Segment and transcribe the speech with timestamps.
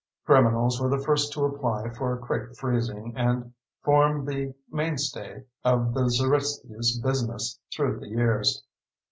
[0.25, 3.53] Criminals were the first to apply for quick freezing, and
[3.83, 8.63] formed the mainstay of the Zeritskys' business through the years.